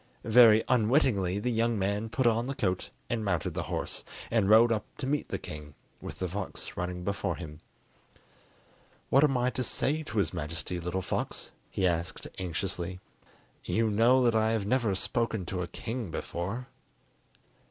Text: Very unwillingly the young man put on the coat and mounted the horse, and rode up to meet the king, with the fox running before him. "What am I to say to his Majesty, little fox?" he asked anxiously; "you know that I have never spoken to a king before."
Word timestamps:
Very 0.25 0.63
unwillingly 0.67 1.37
the 1.37 1.51
young 1.51 1.77
man 1.77 2.09
put 2.09 2.25
on 2.25 2.47
the 2.47 2.55
coat 2.55 2.89
and 3.07 3.23
mounted 3.23 3.53
the 3.53 3.61
horse, 3.69 4.03
and 4.31 4.49
rode 4.49 4.71
up 4.71 4.83
to 4.97 5.05
meet 5.05 5.29
the 5.29 5.37
king, 5.37 5.75
with 6.01 6.17
the 6.17 6.27
fox 6.27 6.75
running 6.75 7.03
before 7.03 7.35
him. 7.35 7.59
"What 9.11 9.23
am 9.23 9.37
I 9.37 9.51
to 9.51 9.63
say 9.63 10.01
to 10.01 10.17
his 10.17 10.33
Majesty, 10.33 10.79
little 10.79 11.03
fox?" 11.03 11.51
he 11.69 11.85
asked 11.85 12.27
anxiously; 12.39 12.99
"you 13.63 13.91
know 13.91 14.23
that 14.23 14.33
I 14.33 14.53
have 14.53 14.65
never 14.65 14.95
spoken 14.95 15.45
to 15.45 15.61
a 15.61 15.67
king 15.67 16.09
before." 16.09 16.65